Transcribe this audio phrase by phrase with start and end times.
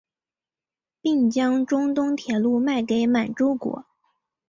[0.99, 3.85] 并将中东铁路卖给满洲国。